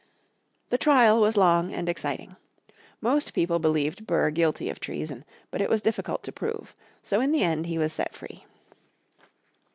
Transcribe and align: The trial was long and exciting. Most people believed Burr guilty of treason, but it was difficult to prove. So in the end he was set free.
The 0.71 0.79
trial 0.79 1.21
was 1.21 1.37
long 1.37 1.71
and 1.71 1.87
exciting. 1.87 2.35
Most 3.01 3.35
people 3.35 3.59
believed 3.59 4.07
Burr 4.07 4.31
guilty 4.31 4.67
of 4.67 4.79
treason, 4.79 5.23
but 5.51 5.61
it 5.61 5.69
was 5.69 5.79
difficult 5.83 6.23
to 6.23 6.31
prove. 6.31 6.75
So 7.03 7.21
in 7.21 7.31
the 7.31 7.43
end 7.43 7.67
he 7.67 7.77
was 7.77 7.93
set 7.93 8.15
free. 8.15 8.45